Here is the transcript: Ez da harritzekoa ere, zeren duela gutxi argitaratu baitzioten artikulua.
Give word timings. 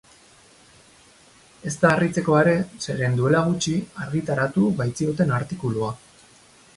Ez 1.71 1.73
da 1.83 1.91
harritzekoa 1.97 2.39
ere, 2.45 2.55
zeren 2.85 3.19
duela 3.19 3.41
gutxi 3.49 3.75
argitaratu 4.07 4.71
baitzioten 4.81 5.35
artikulua. 5.41 5.93